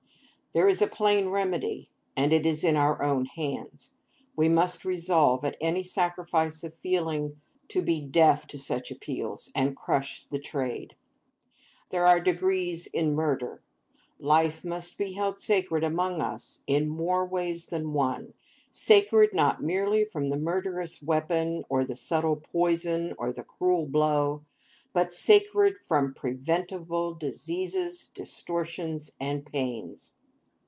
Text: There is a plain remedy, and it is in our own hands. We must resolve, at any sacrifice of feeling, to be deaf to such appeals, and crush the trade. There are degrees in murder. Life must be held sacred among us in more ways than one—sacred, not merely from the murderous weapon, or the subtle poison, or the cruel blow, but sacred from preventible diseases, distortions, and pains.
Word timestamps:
There 0.53 0.67
is 0.67 0.81
a 0.81 0.87
plain 0.87 1.29
remedy, 1.29 1.87
and 2.13 2.33
it 2.33 2.45
is 2.45 2.61
in 2.65 2.75
our 2.75 3.01
own 3.01 3.23
hands. 3.23 3.91
We 4.35 4.49
must 4.49 4.83
resolve, 4.83 5.45
at 5.45 5.55
any 5.61 5.81
sacrifice 5.81 6.61
of 6.65 6.73
feeling, 6.73 7.39
to 7.69 7.81
be 7.81 8.01
deaf 8.01 8.45
to 8.47 8.59
such 8.59 8.91
appeals, 8.91 9.49
and 9.55 9.77
crush 9.77 10.25
the 10.25 10.39
trade. 10.39 10.97
There 11.89 12.05
are 12.05 12.19
degrees 12.19 12.85
in 12.85 13.15
murder. 13.15 13.63
Life 14.19 14.65
must 14.65 14.97
be 14.97 15.13
held 15.13 15.39
sacred 15.39 15.85
among 15.85 16.19
us 16.19 16.63
in 16.67 16.89
more 16.89 17.25
ways 17.25 17.67
than 17.67 17.93
one—sacred, 17.93 19.33
not 19.33 19.63
merely 19.63 20.03
from 20.03 20.29
the 20.31 20.37
murderous 20.37 21.01
weapon, 21.01 21.63
or 21.69 21.85
the 21.85 21.95
subtle 21.95 22.35
poison, 22.35 23.13
or 23.17 23.31
the 23.31 23.45
cruel 23.45 23.85
blow, 23.85 24.43
but 24.91 25.13
sacred 25.13 25.77
from 25.77 26.13
preventible 26.13 27.13
diseases, 27.13 28.09
distortions, 28.13 29.13
and 29.17 29.45
pains. 29.45 30.11